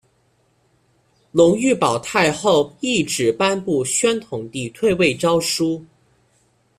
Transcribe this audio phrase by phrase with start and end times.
[1.31, 5.85] 隆裕皇太后懿旨颁布宣统帝退位诏书。